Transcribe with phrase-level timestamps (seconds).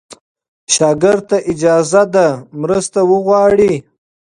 [0.73, 2.27] شاګرد ته اجازه ده
[2.61, 3.73] مرسته وغواړي.